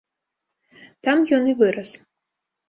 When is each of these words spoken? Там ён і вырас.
Там 1.09 1.17
ён 1.37 1.43
і 1.53 1.55
вырас. 1.61 1.89